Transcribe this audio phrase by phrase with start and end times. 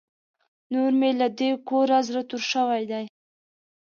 [0.73, 3.05] نور مې له دې کوره زړه تور شوی دی.